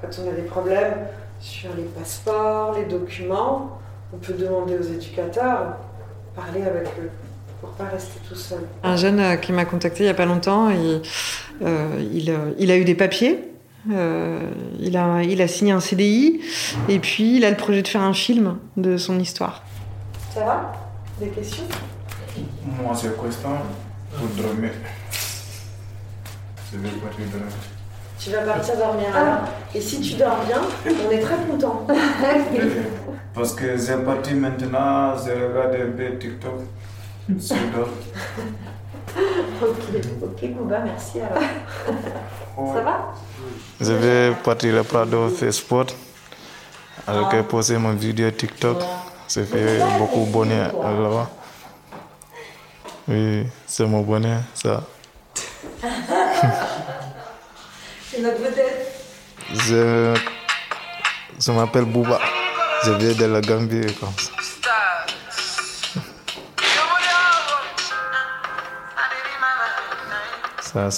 Quand 0.00 0.08
on 0.22 0.30
a 0.30 0.32
des 0.32 0.42
problèmes 0.42 1.08
sur 1.40 1.70
les 1.76 1.82
passeports, 1.84 2.76
les 2.76 2.84
documents, 2.84 3.78
on 4.12 4.18
peut 4.18 4.34
demander 4.34 4.78
aux 4.78 4.82
éducateurs, 4.82 5.78
parler 6.34 6.62
avec 6.62 6.86
eux 7.00 7.10
pour 7.60 7.70
pas 7.70 7.84
rester 7.84 8.20
tout 8.28 8.34
seul. 8.34 8.60
Un 8.82 8.96
jeune 8.96 9.18
euh, 9.18 9.36
qui 9.36 9.52
m'a 9.52 9.64
contacté 9.64 10.04
il 10.04 10.06
y 10.06 10.10
a 10.10 10.14
pas 10.14 10.26
longtemps, 10.26 10.68
euh, 10.68 11.00
il, 12.12 12.30
euh, 12.30 12.52
il 12.58 12.70
a 12.70 12.76
eu 12.76 12.84
des 12.84 12.94
papiers 12.94 13.55
il, 13.90 14.96
a, 14.96 15.22
il 15.22 15.40
a 15.42 15.48
signé 15.48 15.72
un 15.72 15.80
CDI 15.80 16.40
et 16.88 16.98
puis 16.98 17.36
il 17.36 17.44
a 17.44 17.50
le 17.50 17.56
projet 17.56 17.82
de 17.82 17.88
faire 17.88 18.02
un 18.02 18.14
film 18.14 18.58
de 18.76 18.96
son 18.96 19.18
histoire. 19.18 19.62
Ça 20.34 20.44
va? 20.44 20.72
Des 21.20 21.28
questions? 21.28 21.64
Moi, 22.82 22.94
c'est 22.94 23.08
question 23.20 23.50
pour 24.14 24.28
dormir. 24.42 24.70
Je 26.72 26.78
vais 26.78 26.88
partir 26.88 27.26
dormir. 27.32 27.52
Tu 28.18 28.30
vas 28.30 28.42
partir 28.42 28.76
dormir 28.76 29.14
alors 29.14 29.48
Et 29.74 29.80
si 29.80 30.00
tu 30.00 30.14
dors 30.14 30.44
bien, 30.46 30.60
on 31.06 31.10
est 31.10 31.20
très 31.20 31.36
content. 31.48 31.86
Parce 33.34 33.54
que 33.54 33.76
j'ai 33.76 33.96
parti 34.04 34.34
maintenant, 34.34 35.14
je 35.16 35.30
regarde 35.32 35.74
un 35.74 35.96
peu 35.96 36.18
TikTok. 36.18 36.60
Je 37.28 37.54
dors. 37.74 37.88
ok, 39.62 39.76
ok, 40.22 40.50
Bouba, 40.50 40.80
merci 40.80 41.20
alors. 41.20 41.42
Ça 42.74 42.80
va? 42.80 43.14
Je 43.80 43.92
vais 43.92 44.34
partir 44.42 44.74
le 44.74 44.82
Prado 44.82 45.28
faire 45.28 45.52
sport 45.52 45.86
avec 47.06 47.26
ah. 47.32 47.42
poser 47.42 47.78
mon 47.78 47.92
vidéo 47.92 48.30
TikTok. 48.30 48.82
Ça 49.28 49.44
fait 49.44 49.80
beaucoup 49.98 50.24
de 50.24 50.30
bonheur 50.30 50.72
là-bas. 50.82 51.30
Oui, 53.08 53.46
c'est 53.66 53.86
mon 53.86 54.00
bonheur, 54.02 54.40
ça. 54.54 54.82
c'est 58.10 58.20
notre 58.20 58.38
vedette. 58.38 58.92
Je, 59.52 60.14
je 61.38 61.52
m'appelle 61.52 61.84
Bouba. 61.84 62.18
Je 62.84 62.92
viens 62.92 63.14
de 63.14 63.24
la 63.32 63.40
Gambie 63.40 63.86
comme 64.00 64.12
ça. 64.18 64.35
Ça, 70.66 70.90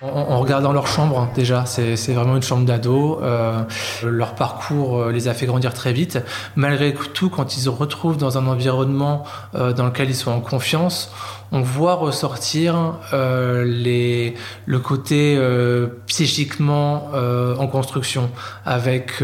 Prado. 0.00 0.14
En, 0.16 0.38
regardant 0.38 0.72
leur 0.72 0.86
chambre, 0.86 1.18
hein, 1.18 1.30
déjà, 1.34 1.64
c'est 1.66 2.12
vraiment 2.12 2.36
une 2.36 2.42
chambre 2.42 2.64
d'ado. 2.64 3.20
Euh, 3.22 3.62
leur 4.04 4.34
parcours 4.34 4.98
euh, 5.00 5.12
les 5.12 5.28
a 5.28 5.34
fait 5.34 5.46
grandir 5.46 5.74
très 5.74 5.92
vite. 5.92 6.18
Malgré 6.56 6.94
tout, 6.94 7.30
quand 7.30 7.56
ils 7.56 7.60
se 7.60 7.68
retrouvent 7.68 8.16
dans 8.16 8.38
un 8.38 8.46
environnement 8.46 9.24
euh, 9.54 9.72
dans 9.72 9.86
lequel 9.86 10.08
ils 10.08 10.14
sont 10.14 10.30
en 10.30 10.40
confiance, 10.40 11.12
on 11.50 11.62
voit 11.62 11.94
ressortir 11.94 12.98
euh, 13.12 13.64
les, 13.64 14.34
le 14.66 14.78
côté 14.78 15.34
euh, 15.36 15.86
psychiquement 16.06 17.10
en 17.58 17.66
construction, 17.66 18.30
avec, 18.64 19.22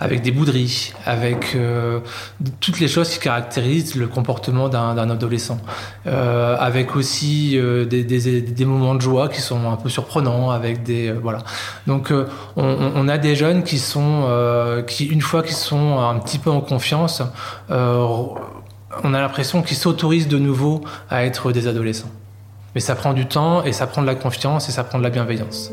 avec 0.00 0.22
des 0.22 0.30
bouderies, 0.30 0.92
avec 1.04 1.56
toutes 2.60 2.80
les 2.80 2.88
choses 2.88 3.10
qui 3.10 3.18
caractérisent 3.18 3.94
le 3.94 4.06
comportement 4.06 4.68
d'un 4.68 5.10
adolescent, 5.10 5.58
avec 6.04 6.96
aussi 6.96 7.58
des, 7.88 8.04
des, 8.04 8.40
des, 8.42 8.64
moments 8.64 8.94
de 8.94 9.00
joie 9.00 9.28
qui 9.28 9.40
sont 9.40 9.66
un 9.74 9.76
peu 9.76 9.88
surprenants, 9.88 10.50
avec 10.50 10.82
des 10.82 11.12
voilà. 11.12 11.40
Donc 11.86 12.12
on, 12.12 12.22
on, 12.56 13.08
a 13.08 13.18
des 13.18 13.36
jeunes 13.36 13.62
qui 13.62 13.78
sont 13.78 14.82
qui 14.86 15.04
une 15.04 15.20
fois 15.20 15.42
qu'ils 15.42 15.56
sont 15.56 15.98
un 15.98 16.18
petit 16.18 16.38
peu 16.38 16.50
en 16.50 16.60
confiance 16.60 17.22
on 19.02 19.14
a 19.14 19.20
l'impression 19.20 19.62
qu'ils 19.62 19.76
s'autorisent 19.76 20.28
de 20.28 20.38
nouveau 20.38 20.82
à 21.10 21.24
être 21.24 21.52
des 21.52 21.66
adolescents. 21.66 22.10
Mais 22.74 22.80
ça 22.80 22.94
prend 22.94 23.12
du 23.12 23.26
temps 23.26 23.64
et 23.64 23.72
ça 23.72 23.86
prend 23.86 24.02
de 24.02 24.06
la 24.06 24.14
confiance 24.14 24.68
et 24.68 24.72
ça 24.72 24.84
prend 24.84 24.98
de 24.98 25.04
la 25.04 25.10
bienveillance. 25.10 25.70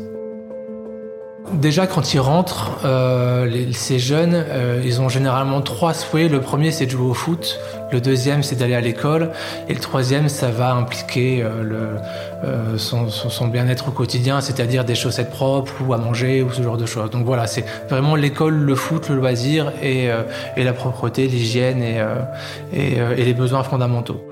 Déjà, 1.54 1.86
quand 1.86 2.14
ils 2.14 2.20
rentrent, 2.20 2.78
euh, 2.84 3.44
les, 3.44 3.72
ces 3.74 3.98
jeunes, 3.98 4.34
euh, 4.34 4.80
ils 4.84 5.02
ont 5.02 5.08
généralement 5.08 5.60
trois 5.60 5.92
souhaits. 5.92 6.30
Le 6.30 6.40
premier, 6.40 6.70
c'est 6.70 6.86
de 6.86 6.90
jouer 6.90 7.10
au 7.10 7.14
foot. 7.14 7.60
Le 7.90 8.00
deuxième, 8.00 8.42
c'est 8.42 8.56
d'aller 8.56 8.74
à 8.74 8.80
l'école. 8.80 9.30
Et 9.68 9.74
le 9.74 9.80
troisième, 9.80 10.30
ça 10.30 10.48
va 10.48 10.72
impliquer 10.72 11.44
euh, 11.44 12.78
son, 12.78 13.48
bien-être 13.48 13.88
au 13.88 13.90
quotidien, 13.90 14.40
c'est-à-dire 14.40 14.84
des 14.84 14.94
chaussettes 14.94 15.30
propres 15.30 15.74
ou 15.86 15.92
à 15.92 15.98
manger 15.98 16.42
ou 16.42 16.50
ce 16.50 16.62
genre 16.62 16.78
de 16.78 16.86
choses. 16.86 17.10
Donc 17.10 17.26
voilà, 17.26 17.46
c'est 17.46 17.64
vraiment 17.90 18.16
l'école, 18.16 18.54
le 18.54 18.74
foot, 18.74 19.10
le 19.10 19.16
loisir 19.16 19.72
et, 19.82 20.08
la 20.56 20.72
propreté, 20.72 21.26
l'hygiène 21.26 21.82
et, 21.82 22.96
les 23.16 23.34
besoins 23.34 23.62
fondamentaux. 23.62 24.24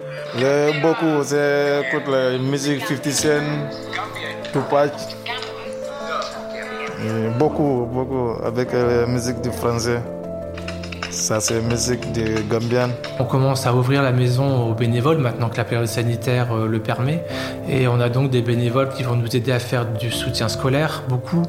Beaucoup, 0.80 1.22
j'écoute 1.22 2.08
la 2.10 2.38
musique 2.38 2.80
50 2.86 3.12
Cent, 3.12 3.28
Tupac. 4.52 4.92
Beaucoup, 7.38 7.88
beaucoup, 7.92 8.32
avec 8.44 8.72
la 8.72 9.06
musique 9.06 9.40
du 9.40 9.50
français. 9.50 10.00
Ça, 11.10 11.40
c'est 11.40 11.60
musique 11.60 12.12
de 12.12 12.40
Gambian. 12.48 12.90
On 13.18 13.24
commence 13.24 13.66
à 13.66 13.74
ouvrir 13.74 14.02
la 14.02 14.12
maison 14.12 14.70
aux 14.70 14.74
bénévoles 14.74 15.18
maintenant 15.18 15.48
que 15.48 15.56
la 15.56 15.64
période 15.64 15.88
sanitaire 15.88 16.52
euh, 16.52 16.68
le 16.68 16.78
permet. 16.78 17.24
Et 17.68 17.88
on 17.88 18.00
a 18.00 18.08
donc 18.08 18.30
des 18.30 18.42
bénévoles 18.42 18.90
qui 18.90 19.02
vont 19.02 19.16
nous 19.16 19.34
aider 19.34 19.50
à 19.50 19.58
faire 19.58 19.86
du 19.86 20.12
soutien 20.12 20.48
scolaire, 20.48 21.02
beaucoup. 21.08 21.42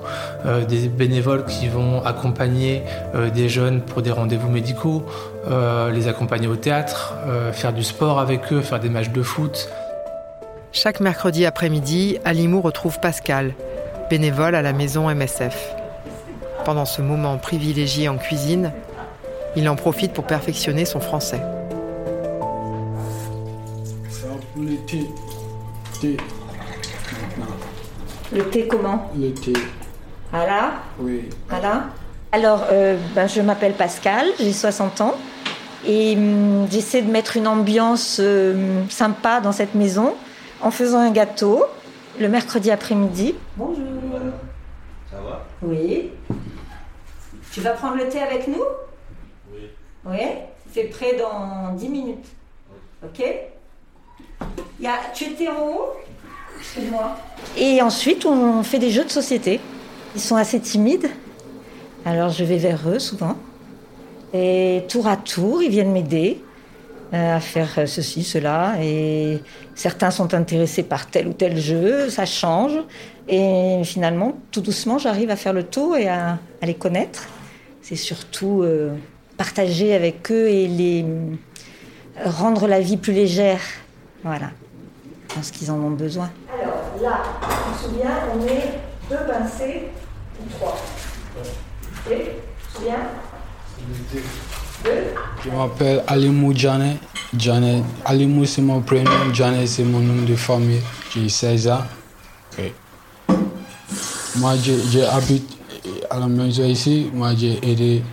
Euh, 0.45 0.65
des 0.65 0.87
bénévoles 0.87 1.45
qui 1.45 1.67
vont 1.67 2.03
accompagner 2.03 2.81
euh, 3.13 3.29
des 3.29 3.49
jeunes 3.49 3.81
pour 3.81 4.01
des 4.01 4.11
rendez-vous 4.11 4.49
médicaux, 4.49 5.03
euh, 5.47 5.91
les 5.91 6.07
accompagner 6.07 6.47
au 6.47 6.55
théâtre, 6.55 7.13
euh, 7.27 7.53
faire 7.53 7.73
du 7.73 7.83
sport 7.83 8.19
avec 8.19 8.51
eux, 8.51 8.61
faire 8.61 8.79
des 8.79 8.89
matchs 8.89 9.11
de 9.11 9.21
foot. 9.21 9.69
Chaque 10.71 11.01
mercredi 11.01 11.45
après-midi, 11.45 12.17
Alimou 12.25 12.61
retrouve 12.61 12.99
Pascal, 12.99 13.53
bénévole 14.11 14.55
à 14.55 14.61
la 14.61 14.73
maison 14.73 15.09
MSF. 15.09 15.73
Pendant 16.65 16.83
ce 16.83 17.01
moment 17.01 17.37
privilégié 17.37 18.09
en 18.09 18.17
cuisine, 18.17 18.73
il 19.55 19.69
en 19.69 19.77
profite 19.77 20.11
pour 20.11 20.25
perfectionner 20.25 20.83
son 20.83 20.99
français. 20.99 21.39
Le 24.59 24.75
thé. 24.85 25.07
thé. 26.01 26.17
Le 28.33 28.43
thé 28.49 28.67
comment 28.67 29.09
Le 29.17 29.33
thé. 29.33 29.53
Ah 30.33 30.45
là 30.45 30.71
Oui. 30.99 31.29
Ah 31.49 31.85
Alors, 32.33 32.65
euh, 32.69 32.97
ben, 33.15 33.27
je 33.27 33.39
m'appelle 33.39 33.73
Pascal, 33.73 34.25
j'ai 34.41 34.51
60 34.51 34.99
ans. 34.99 35.15
Et 35.87 36.17
hum, 36.17 36.67
j'essaie 36.69 37.01
de 37.01 37.09
mettre 37.09 37.37
une 37.37 37.47
ambiance 37.47 38.17
euh, 38.19 38.81
sympa 38.89 39.39
dans 39.39 39.53
cette 39.53 39.73
maison 39.73 40.15
en 40.61 40.69
faisant 40.69 40.99
un 40.99 41.11
gâteau 41.11 41.63
le 42.19 42.27
mercredi 42.27 42.71
après-midi. 42.71 43.35
Bonjour. 43.57 43.90
Oui. 45.61 46.09
Tu 47.51 47.61
vas 47.61 47.71
prendre 47.71 47.97
le 47.97 48.09
thé 48.09 48.19
avec 48.19 48.47
nous? 48.47 48.63
Oui. 49.53 49.69
Oui. 50.05 50.19
C'est 50.73 50.85
prêt 50.85 51.17
dans 51.17 51.73
10 51.73 51.89
minutes. 51.89 52.25
Ok? 53.03 53.23
Il 54.79 54.85
y 54.85 54.87
a... 54.87 54.93
Tu 55.13 55.25
étais 55.25 55.49
en 55.49 55.67
haut? 55.67 55.93
Excuse-moi. 56.59 57.17
Et 57.57 57.81
ensuite, 57.81 58.25
on 58.25 58.63
fait 58.63 58.79
des 58.79 58.91
jeux 58.91 59.03
de 59.03 59.09
société. 59.09 59.59
Ils 60.15 60.21
sont 60.21 60.35
assez 60.35 60.59
timides. 60.59 61.09
Alors, 62.05 62.29
je 62.29 62.43
vais 62.43 62.57
vers 62.57 62.87
eux 62.89 62.99
souvent. 62.99 63.35
Et 64.33 64.83
tour 64.87 65.07
à 65.07 65.17
tour, 65.17 65.61
ils 65.61 65.69
viennent 65.69 65.91
m'aider 65.91 66.41
euh, 67.13 67.35
à 67.35 67.39
faire 67.39 67.87
ceci, 67.87 68.23
cela. 68.23 68.75
Et 68.81 69.39
certains 69.75 70.11
sont 70.11 70.33
intéressés 70.33 70.83
par 70.83 71.07
tel 71.07 71.27
ou 71.27 71.33
tel 71.33 71.57
jeu, 71.57 72.09
ça 72.09 72.25
change. 72.25 72.73
Et 73.33 73.81
finalement, 73.85 74.37
tout 74.51 74.59
doucement, 74.59 74.97
j'arrive 74.97 75.29
à 75.29 75.37
faire 75.37 75.53
le 75.53 75.63
tour 75.63 75.95
et 75.95 76.09
à, 76.09 76.37
à 76.61 76.65
les 76.65 76.73
connaître. 76.73 77.29
C'est 77.81 77.95
surtout 77.95 78.61
euh, 78.61 78.93
partager 79.37 79.95
avec 79.95 80.29
eux 80.31 80.49
et 80.49 80.67
les 80.67 81.05
rendre 82.25 82.67
la 82.67 82.81
vie 82.81 82.97
plus 82.97 83.13
légère. 83.13 83.61
Voilà. 84.23 84.51
Je 85.29 85.35
pense 85.35 85.49
qu'ils 85.49 85.71
en 85.71 85.75
ont 85.75 85.91
besoin. 85.91 86.29
Alors 86.53 86.83
là, 87.01 87.23
tu 87.41 87.85
te 87.87 87.89
souviens, 87.89 88.11
on 88.33 88.43
met 88.43 88.73
deux 89.09 89.25
pincées 89.25 89.83
ou 90.39 90.49
trois? 90.57 90.77
Ok 91.39 92.11
Tu 92.11 92.15
te 92.15 92.77
souviens? 92.77 92.99
Deux 94.83 94.91
Je 95.45 95.49
m'appelle 95.49 96.03
Alimou 96.05 96.53
Djane. 96.53 96.97
Djane. 97.33 97.85
Alimou, 98.03 98.43
c'est 98.45 98.61
mon 98.61 98.81
prénom. 98.81 99.09
Djane, 99.33 99.65
c'est 99.65 99.85
mon 99.85 100.01
nom 100.01 100.23
de 100.23 100.35
famille. 100.35 100.81
J'ai 101.13 101.29
16 101.29 101.69
ans. 101.69 101.83
Moi, 104.37 104.53
j'habite 104.91 105.57
à 106.09 106.19
la 106.19 106.27
maison 106.27 106.65
ici. 106.65 107.09
Moi, 107.13 107.33
j'ai 107.35 107.59
aidé 107.67 108.03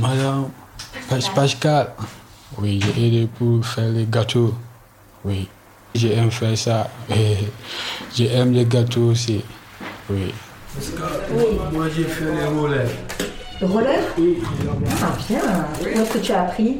Madame 0.00 0.48
Pascal. 1.34 1.88
Oui, 2.58 2.80
j'ai 2.82 3.06
aidé 3.06 3.28
pour 3.38 3.64
faire 3.64 3.88
les 3.90 4.06
gâteaux. 4.06 4.54
Oui, 5.24 5.48
j'aime 5.94 6.30
faire 6.30 6.56
ça. 6.56 6.90
J'aime 8.14 8.52
les 8.52 8.64
gâteaux 8.64 9.10
aussi. 9.10 9.42
Oui. 10.10 10.32
Moi, 11.72 11.86
j'ai 11.94 12.04
fait 12.04 12.24
les 12.34 12.44
rollers. 12.44 12.88
Le 13.60 13.66
roller 13.66 14.00
Oui. 14.18 14.38
Ah 15.02 15.16
bien. 15.28 15.40
Où 15.80 15.86
est-ce 16.00 16.12
que 16.14 16.18
tu 16.18 16.32
as 16.32 16.42
appris 16.42 16.78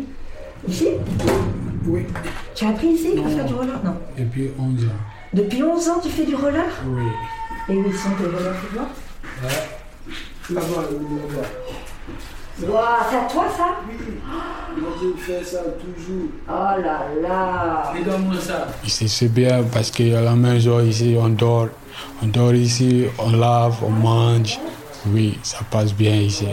Ici 0.69 0.89
Oui. 1.87 2.07
Tu 2.55 2.65
as 2.65 2.71
appris 2.71 2.89
ici 2.89 3.13
à 3.25 3.29
faire 3.29 3.45
du 3.45 3.55
roller 3.55 3.79
Non. 3.85 3.97
Et 4.19 4.25
puis 4.25 4.51
11 4.59 4.85
ans. 4.85 4.89
Depuis 5.33 5.63
11 5.63 5.89
ans, 5.89 6.01
tu 6.03 6.09
fais 6.11 6.25
du 6.25 6.35
roller 6.35 6.67
Oui. 6.87 7.03
Et 7.69 7.77
où 7.77 7.93
sont 7.93 8.11
tes 8.19 8.25
rollers, 8.25 8.55
tu 8.61 8.77
vois 8.77 8.89
Là-bas, 10.51 10.83
là-bas. 10.91 11.49
Waouh, 12.63 12.85
c'est 13.11 13.17
à 13.17 13.21
toi 13.23 13.45
ça 13.57 13.81
Moi, 14.79 14.91
je 15.03 15.21
fais 15.23 15.43
ça 15.43 15.59
toujours. 15.59 16.29
Oh 16.49 16.53
là 16.83 17.07
là 17.23 17.93
Regarde-moi 17.93 18.37
ça. 18.41 18.69
Ici, 18.85 19.09
c'est 19.09 19.29
bien 19.29 19.65
parce 19.73 19.91
qu'à 19.91 20.21
la 20.21 20.35
maison, 20.35 20.81
ici, 20.81 21.17
on 21.19 21.31
dort. 21.31 21.69
On 22.23 22.27
dort 22.27 22.55
ici, 22.55 23.07
on 23.19 23.31
lave, 23.33 23.77
on 23.83 23.91
mange. 23.91 24.61
Oui, 25.07 25.39
ça 25.43 25.59
passe 25.71 25.93
bien 25.95 26.15
ici. 26.15 26.47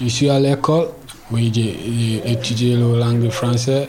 Je 0.00 0.06
suis 0.08 0.28
à 0.28 0.38
l'école. 0.38 0.88
Oui, 1.30 1.50
j'ai 1.52 2.22
étudié 2.30 2.76
la 2.76 3.06
langue 3.06 3.28
française. 3.30 3.88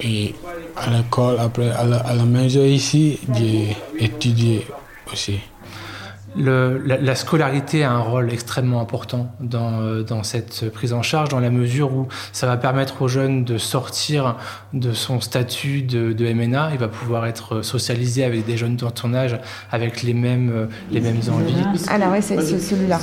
Et 0.00 0.34
à 0.76 0.90
l'école, 0.90 1.38
après, 1.40 1.70
à 1.70 1.82
la, 1.84 1.96
à 1.98 2.14
la 2.14 2.24
maison 2.24 2.62
ici, 2.62 3.18
j'ai 3.34 3.76
étudié 3.98 4.64
aussi. 5.12 5.40
Le, 6.36 6.80
la, 6.84 6.98
la, 6.98 7.14
scolarité 7.14 7.84
a 7.84 7.92
un 7.92 8.00
rôle 8.00 8.30
extrêmement 8.30 8.82
important 8.82 9.32
dans, 9.40 9.80
euh, 9.80 10.02
dans, 10.02 10.22
cette 10.22 10.70
prise 10.70 10.92
en 10.92 11.02
charge, 11.02 11.30
dans 11.30 11.40
la 11.40 11.50
mesure 11.50 11.92
où 11.92 12.06
ça 12.32 12.46
va 12.46 12.58
permettre 12.58 13.00
aux 13.00 13.08
jeunes 13.08 13.44
de 13.44 13.56
sortir 13.56 14.36
de 14.74 14.92
son 14.92 15.20
statut 15.22 15.82
de, 15.82 16.12
de 16.12 16.32
MNA. 16.32 16.70
Il 16.74 16.78
va 16.78 16.88
pouvoir 16.88 17.26
être 17.26 17.62
socialisé 17.62 18.24
avec 18.24 18.44
des 18.44 18.58
jeunes 18.58 18.76
de 18.76 18.84
son 18.94 19.14
âge, 19.14 19.40
avec 19.72 20.02
les 20.02 20.12
mêmes, 20.12 20.68
les 20.90 21.00
mêmes 21.00 21.20
envies. 21.30 21.86
Alors, 21.88 22.10
ouais, 22.10 22.20
c'est 22.20 22.40
celui-là. 22.40 23.00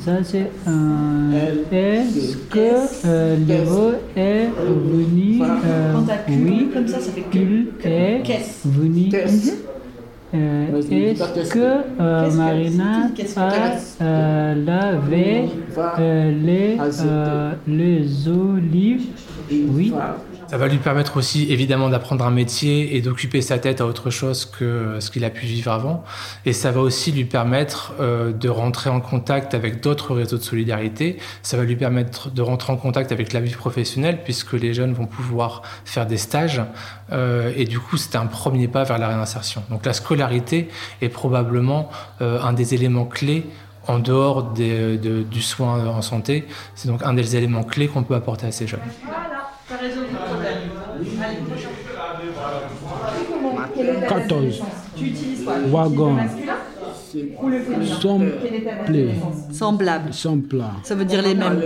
Ça, 0.00 0.22
c'est 0.22 0.50
un. 0.66 1.32
Est-ce 1.72 2.36
que 2.36 3.06
euh, 3.06 3.36
Léo 3.36 3.92
est 4.16 4.46
venu. 4.46 5.42
Euh, 5.42 5.94
oui, 6.28 6.70
comme 6.72 6.86
ça, 6.88 7.00
ça 7.00 7.10
fait 7.12 7.24
il 7.32 7.74
est 7.90 8.22
venu. 8.64 9.10
Euh, 10.34 10.80
Est-ce 10.80 11.52
que 11.52 11.58
euh, 12.00 12.30
Marina 12.32 13.08
a 13.36 13.52
euh, 14.02 14.54
lavé 14.64 15.44
les, 15.98 16.78
les 17.68 18.28
olives? 18.28 19.06
Oui. 19.50 19.92
Ça 20.48 20.58
va 20.58 20.68
lui 20.68 20.78
permettre 20.78 21.16
aussi 21.16 21.50
évidemment 21.50 21.88
d'apprendre 21.88 22.24
un 22.24 22.30
métier 22.30 22.96
et 22.96 23.00
d'occuper 23.00 23.40
sa 23.40 23.58
tête 23.58 23.80
à 23.80 23.86
autre 23.86 24.10
chose 24.10 24.44
que 24.44 24.98
ce 25.00 25.10
qu'il 25.10 25.24
a 25.24 25.30
pu 25.30 25.46
vivre 25.46 25.72
avant. 25.72 26.04
Et 26.44 26.52
ça 26.52 26.70
va 26.70 26.80
aussi 26.80 27.12
lui 27.12 27.24
permettre 27.24 27.94
euh, 27.98 28.32
de 28.32 28.48
rentrer 28.48 28.90
en 28.90 29.00
contact 29.00 29.54
avec 29.54 29.80
d'autres 29.80 30.14
réseaux 30.14 30.36
de 30.36 30.42
solidarité. 30.42 31.16
Ça 31.42 31.56
va 31.56 31.64
lui 31.64 31.76
permettre 31.76 32.30
de 32.30 32.42
rentrer 32.42 32.72
en 32.72 32.76
contact 32.76 33.10
avec 33.10 33.32
la 33.32 33.40
vie 33.40 33.54
professionnelle 33.54 34.20
puisque 34.22 34.52
les 34.52 34.74
jeunes 34.74 34.92
vont 34.92 35.06
pouvoir 35.06 35.62
faire 35.84 36.06
des 36.06 36.18
stages. 36.18 36.62
Euh, 37.12 37.52
et 37.56 37.64
du 37.64 37.80
coup, 37.80 37.96
c'est 37.96 38.16
un 38.16 38.26
premier 38.26 38.68
pas 38.68 38.84
vers 38.84 38.98
la 38.98 39.08
réinsertion. 39.08 39.62
Donc 39.70 39.86
la 39.86 39.92
scolarité 39.92 40.68
est 41.00 41.08
probablement 41.08 41.88
euh, 42.20 42.40
un 42.42 42.52
des 42.52 42.74
éléments 42.74 43.06
clés 43.06 43.46
en 43.86 43.98
dehors 43.98 44.44
des, 44.52 44.96
de, 44.98 45.22
du 45.22 45.42
soin 45.42 45.86
en 45.86 46.02
santé. 46.02 46.46
C'est 46.74 46.88
donc 46.88 47.02
un 47.02 47.14
des 47.14 47.36
éléments 47.36 47.64
clés 47.64 47.88
qu'on 47.88 48.02
peut 48.02 48.14
apporter 48.14 48.46
à 48.46 48.52
ces 48.52 48.66
jeunes. 48.66 48.80
Voilà, 49.66 49.82
t'as 49.82 49.88
résolu 49.88 50.06
le 50.12 50.18
problème. 50.18 50.58
Allez, 51.22 51.36
prochain. 51.48 51.68
14. 54.08 54.62
Tu 54.96 55.04
utilises 55.04 55.44
quoi? 55.44 55.54
Wagon. 55.66 56.12
masculin? 56.12 56.54
Semblable. 59.50 60.12
Ça 60.12 60.94
veut 60.94 61.04
dire 61.04 61.22
les 61.22 61.34
mêmes. 61.34 61.60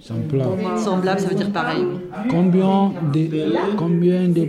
Sempla. 0.00 0.44
Semblable, 0.76 1.20
ça 1.20 1.28
veut 1.28 1.34
dire 1.34 1.52
pareil. 1.52 1.84
Combien 2.30 2.92
de, 3.12 3.76
combien 3.76 4.28
de 4.28 4.48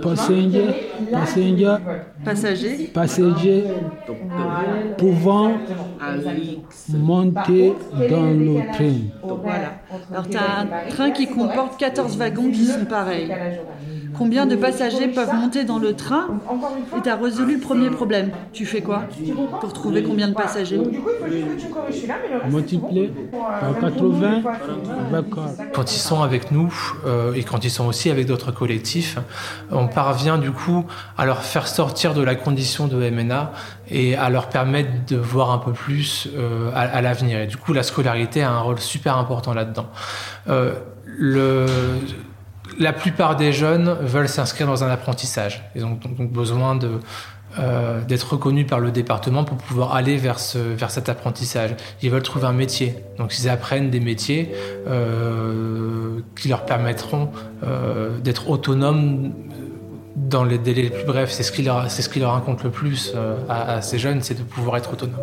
passagers, 0.00 0.90
passagers, 1.10 1.76
Passager. 2.24 2.90
passagers 2.94 3.64
pouvant 4.98 5.52
monter 6.88 7.72
dans 8.10 8.30
le 8.30 8.72
train? 8.72 8.94
Voilà. 9.22 9.80
Alors, 10.10 10.28
tu 10.28 10.36
as 10.36 10.60
un 10.60 10.88
train 10.88 11.10
qui 11.10 11.26
comporte 11.26 11.78
14 11.78 12.16
wagons 12.16 12.50
qui 12.50 12.64
sont 12.64 12.84
pareils. 12.84 13.32
Combien 14.16 14.46
de 14.46 14.56
passagers 14.56 15.08
peuvent 15.08 15.34
monter 15.34 15.64
dans 15.64 15.78
le 15.78 15.94
train 15.94 16.28
Et 16.96 17.02
tu 17.02 17.08
as 17.08 17.16
résolu 17.16 17.54
le 17.54 17.60
premier 17.60 17.90
problème. 17.90 18.30
Tu 18.52 18.66
fais 18.66 18.80
quoi 18.80 19.04
pour 19.60 19.72
trouver 19.72 20.02
combien 20.02 20.28
de 20.28 20.34
passagers? 20.34 20.80
Multiplié 22.50 23.12
par 23.32 23.78
80 23.80 24.42
D'accord. 25.10 25.48
Quand 25.72 25.92
ils 25.92 25.98
sont 25.98 26.22
avec 26.22 26.50
nous 26.50 26.72
euh, 27.06 27.34
et 27.34 27.42
quand 27.42 27.64
ils 27.64 27.70
sont 27.70 27.86
aussi 27.86 28.10
avec 28.10 28.26
d'autres 28.26 28.52
collectifs, 28.52 29.18
on 29.70 29.88
parvient 29.88 30.38
du 30.38 30.50
coup 30.50 30.84
à 31.16 31.26
leur 31.26 31.42
faire 31.42 31.66
sortir 31.66 32.14
de 32.14 32.22
la 32.22 32.34
condition 32.34 32.86
de 32.88 33.10
MNA 33.10 33.52
et 33.90 34.16
à 34.16 34.30
leur 34.30 34.48
permettre 34.48 34.90
de 35.08 35.16
voir 35.16 35.50
un 35.50 35.58
peu 35.58 35.72
plus 35.72 36.28
euh, 36.34 36.70
à, 36.74 36.80
à 36.80 37.00
l'avenir. 37.02 37.40
Et 37.40 37.46
du 37.46 37.56
coup, 37.56 37.72
la 37.72 37.82
scolarité 37.82 38.42
a 38.42 38.50
un 38.50 38.60
rôle 38.60 38.78
super 38.78 39.16
important 39.16 39.54
là-dedans. 39.54 39.86
Euh, 40.48 40.74
le, 41.06 41.66
la 42.78 42.92
plupart 42.92 43.36
des 43.36 43.52
jeunes 43.52 43.96
veulent 44.00 44.28
s'inscrire 44.28 44.66
dans 44.66 44.82
un 44.84 44.88
apprentissage. 44.90 45.62
Ils 45.74 45.84
ont 45.84 45.98
donc 46.18 46.30
besoin 46.30 46.74
de 46.76 46.92
euh, 47.58 48.00
d'être 48.00 48.32
reconnus 48.32 48.66
par 48.66 48.80
le 48.80 48.90
département 48.90 49.44
pour 49.44 49.58
pouvoir 49.58 49.94
aller 49.94 50.16
vers, 50.16 50.38
ce, 50.38 50.56
vers 50.56 50.90
cet 50.90 51.10
apprentissage. 51.10 51.74
Ils 52.02 52.10
veulent 52.10 52.22
trouver 52.22 52.46
un 52.46 52.54
métier, 52.54 52.94
donc 53.18 53.38
ils 53.38 53.46
apprennent 53.50 53.90
des 53.90 54.00
métiers 54.00 54.52
euh, 54.88 56.20
qui 56.34 56.48
leur 56.48 56.64
permettront 56.64 57.28
euh, 57.62 58.18
d'être 58.20 58.48
autonomes 58.48 59.32
dans 60.16 60.44
les 60.44 60.56
délais 60.56 60.82
les 60.82 60.90
plus 60.90 61.04
brefs. 61.04 61.30
C'est 61.30 61.42
ce 61.42 61.52
qui 61.52 61.62
leur, 61.62 61.90
c'est 61.90 62.00
ce 62.00 62.08
qui 62.08 62.20
leur 62.20 62.32
raconte 62.32 62.64
le 62.64 62.70
plus 62.70 63.14
à, 63.50 63.74
à 63.74 63.82
ces 63.82 63.98
jeunes, 63.98 64.22
c'est 64.22 64.38
de 64.38 64.42
pouvoir 64.44 64.78
être 64.78 64.94
autonome. 64.94 65.16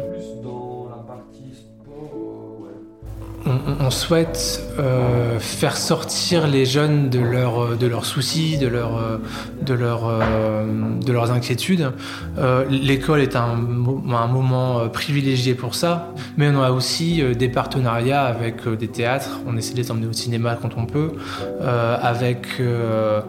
On, 3.46 3.52
on- 3.52 3.86
on 3.86 3.90
souhaite 3.90 4.62
euh, 4.80 5.40
faire 5.40 5.78
sortir 5.78 6.48
les 6.48 6.66
jeunes 6.66 7.10
de, 7.10 7.20
leur, 7.20 7.78
de 7.78 7.88
leurs 7.88 8.06
soucis, 8.06 8.58
de, 8.58 8.68
leur, 8.68 8.98
euh, 8.98 9.18
de, 9.62 9.74
leur, 9.74 10.08
euh, 10.08 10.66
de 11.06 11.12
leurs 11.12 11.32
inquiétudes. 11.32 11.92
Euh, 12.38 12.66
L'école 12.70 13.22
est 13.22 13.36
un, 13.36 13.52
un 13.52 14.28
moment 14.28 14.80
euh, 14.80 14.88
privilégié 14.88 15.54
pour 15.54 15.76
ça, 15.76 16.14
mais 16.38 16.50
on 16.50 16.62
a 16.62 16.72
aussi 16.72 17.22
euh, 17.22 17.34
des 17.34 17.50
partenariats 17.50 18.24
avec 18.24 18.66
euh, 18.68 18.76
des 18.76 18.88
théâtres. 18.88 19.42
On 19.48 19.58
essaie 19.58 19.74
de 19.74 19.78
les 19.80 19.92
emmener 19.92 20.08
au 20.08 20.14
cinéma 20.14 20.58
quand 20.62 20.72
on 20.78 20.86
peut, 20.86 21.12
euh, 21.62 21.98
avec 22.02 22.48
euh, 22.60 23.22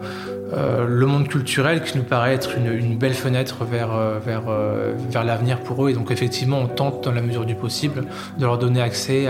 euh, 0.53 0.85
le 0.87 1.05
monde 1.05 1.27
culturel 1.27 1.81
qui 1.81 1.97
nous 1.97 2.03
paraît 2.03 2.33
être 2.33 2.57
une, 2.57 2.97
belle 2.97 3.13
fenêtre 3.13 3.63
vers, 3.63 3.93
euh, 3.93 4.19
vers, 4.23 4.43
euh, 4.49 4.93
vers 5.09 5.23
l'avenir 5.23 5.59
pour 5.59 5.85
eux. 5.85 5.89
Et 5.89 5.93
donc 5.93 6.11
effectivement, 6.11 6.59
on 6.59 6.67
tente 6.67 7.03
dans 7.03 7.11
la 7.11 7.21
mesure 7.21 7.45
du 7.45 7.55
possible 7.55 8.03
de 8.37 8.45
leur 8.45 8.57
donner 8.57 8.81
accès 8.81 9.27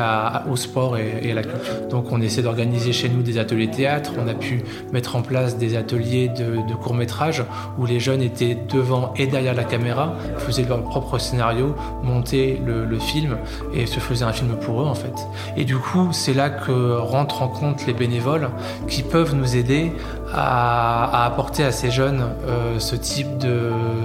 au 0.50 0.56
sport 0.56 0.98
et, 0.98 1.20
et 1.22 1.32
à 1.32 1.36
la 1.36 1.44
culture. 1.44 1.88
Donc 1.90 2.11
on 2.12 2.22
essaie 2.22 2.42
d'organiser 2.42 2.94
chez 2.94 3.10
nous 3.10 3.22
des 3.22 3.38
ateliers 3.38 3.70
théâtre. 3.70 4.14
On 4.24 4.28
a 4.28 4.34
pu 4.34 4.64
mettre 4.92 5.16
en 5.16 5.22
place 5.22 5.58
des 5.58 5.76
ateliers 5.76 6.30
de, 6.30 6.68
de 6.68 6.74
court 6.76 6.94
métrage 6.94 7.44
où 7.78 7.86
les 7.86 8.00
jeunes 8.00 8.22
étaient 8.22 8.58
devant 8.70 9.14
et 9.18 9.28
derrière 9.28 9.54
la 9.54 9.64
caméra, 9.64 10.16
faisaient 10.38 10.66
leur 10.68 10.84
propre 10.84 11.18
scénario, 11.18 11.76
montaient 12.04 12.60
le, 12.66 13.00
film 13.00 13.38
et 13.74 13.88
se 13.88 14.00
faisaient 14.00 14.26
un 14.26 14.34
film 14.34 14.56
pour 14.58 14.82
eux 14.82 14.86
en 14.86 14.94
fait. 14.94 15.14
Et 15.58 15.66
du 15.66 15.78
coup, 15.78 16.10
c'est 16.12 16.34
là 16.34 16.50
que 16.50 16.98
rentrent 16.98 17.42
en 17.42 17.48
compte 17.48 17.88
les 17.88 17.94
bénévoles 17.94 18.50
qui 18.88 19.02
peuvent 19.02 19.34
nous 19.34 19.56
aider 19.56 19.92
à, 20.34 21.26
apporter 21.26 21.64
à 21.64 21.72
ces 21.72 21.90
jeunes 21.90 22.24
euh, 22.48 22.80
ce 22.80 22.96
type 22.96 23.28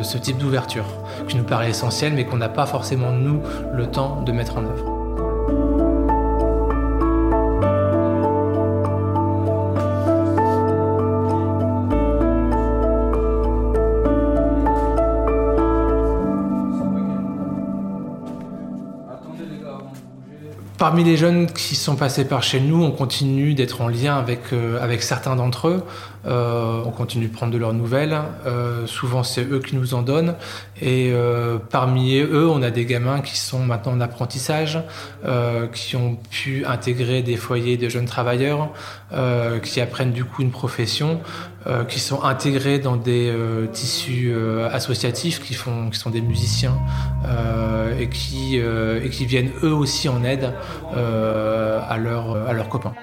ce 0.03 0.19
type 0.19 0.39
d'ouverture 0.39 0.87
qui 1.29 1.37
nous 1.37 1.45
paraît 1.45 1.71
essentiel 1.71 2.15
mais 2.15 2.25
qu'on 2.25 2.39
n'a 2.39 2.49
pas 2.49 2.67
forcément 2.67 3.13
nous 3.13 3.41
le 3.73 3.87
temps 3.87 4.23
de 4.23 4.33
mettre 4.33 4.57
en 4.57 4.65
œuvre. 4.65 4.96
Parmi 20.79 21.05
les 21.05 21.17
jeunes 21.17 21.47
qui 21.47 21.75
sont 21.75 21.97
passés 21.97 22.27
par 22.27 22.43
chez 22.43 22.61
nous, 22.61 22.83
on 22.85 22.91
continue 22.91 23.55
d'être 23.55 23.81
en 23.81 23.89
lien 23.89 24.19
avec, 24.19 24.53
euh, 24.53 24.79
avec 24.83 25.03
certains 25.03 25.35
d'entre 25.35 25.69
eux. 25.69 25.83
Euh, 26.27 26.83
on 26.85 26.91
continue 26.91 27.29
de 27.29 27.33
prendre 27.33 27.51
de 27.51 27.57
leurs 27.57 27.73
nouvelles. 27.73 28.15
Euh, 28.47 28.87
souvent, 28.87 29.23
c'est 29.23 29.43
eux 29.43 29.61
qui 29.61 29.75
nous 29.75 29.95
en 29.95 30.03
donnent. 30.03 30.35
Et 30.83 31.15
parmi 31.71 32.19
eux, 32.19 32.47
on 32.47 32.61
a 32.63 32.71
des 32.71 32.85
gamins 32.85 33.23
qui 33.23 33.39
sont 33.39 33.61
maintenant 33.61 33.93
en 33.93 34.01
apprentissage, 34.03 34.79
qui 35.73 35.97
ont 35.97 36.19
pu 36.31 36.67
intégrer 36.67 37.23
des 37.23 37.37
foyers 37.37 37.79
de 37.79 37.89
jeunes 37.89 38.05
travailleurs, 38.05 38.69
qui 39.63 39.81
apprennent 39.81 40.13
du 40.13 40.25
coup 40.25 40.43
une 40.43 40.51
profession, 40.51 41.21
euh, 41.69 41.85
qui 41.85 41.99
sont 41.99 42.23
intégrés 42.23 42.79
dans 42.79 42.97
des 42.97 43.29
euh, 43.29 43.67
tissus 43.67 44.31
euh, 44.33 44.69
associatifs, 44.71 45.43
qui, 45.43 45.55
font, 45.55 45.91
qui 45.91 45.99
sont 45.99 46.11
des 46.11 46.21
musiciens 46.21 46.79
et, 47.99 48.09
qui, 48.09 48.57
et 48.57 49.11
qui 49.11 49.27
viennent 49.27 49.51
eux 49.63 49.73
aussi 49.73 50.09
en 50.09 50.23
aide 50.23 50.53
à, 50.95 51.93
à 51.93 51.99
leurs 51.99 52.69
copains. 52.69 52.95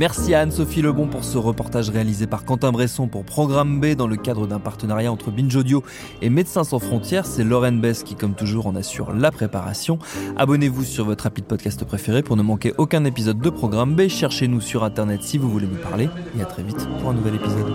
Merci 0.00 0.32
à 0.32 0.40
Anne-Sophie 0.40 0.80
Lebon 0.80 1.08
pour 1.08 1.24
ce 1.24 1.36
reportage 1.36 1.90
réalisé 1.90 2.26
par 2.26 2.46
Quentin 2.46 2.72
Bresson 2.72 3.06
pour 3.06 3.22
Programme 3.22 3.82
B 3.82 3.94
dans 3.94 4.06
le 4.06 4.16
cadre 4.16 4.46
d'un 4.46 4.58
partenariat 4.58 5.12
entre 5.12 5.30
Binge 5.30 5.54
Audio 5.54 5.84
et 6.22 6.30
Médecins 6.30 6.64
sans 6.64 6.78
frontières. 6.78 7.26
C'est 7.26 7.44
Lauren 7.44 7.72
Bess 7.72 8.02
qui, 8.02 8.14
comme 8.14 8.32
toujours, 8.32 8.66
en 8.66 8.74
assure 8.76 9.12
la 9.12 9.30
préparation. 9.30 9.98
Abonnez-vous 10.38 10.84
sur 10.84 11.04
votre 11.04 11.26
appli 11.26 11.42
de 11.42 11.46
podcast 11.46 11.84
préféré 11.84 12.22
pour 12.22 12.38
ne 12.38 12.42
manquer 12.42 12.72
aucun 12.78 13.04
épisode 13.04 13.40
de 13.40 13.50
Programme 13.50 13.94
B. 13.94 14.08
Cherchez-nous 14.08 14.62
sur 14.62 14.84
Internet 14.84 15.22
si 15.22 15.36
vous 15.36 15.50
voulez 15.50 15.66
nous 15.66 15.76
parler. 15.76 16.08
Et 16.38 16.40
à 16.40 16.46
très 16.46 16.62
vite 16.62 16.88
pour 16.98 17.10
un 17.10 17.12
nouvel 17.12 17.34
épisode. 17.34 17.70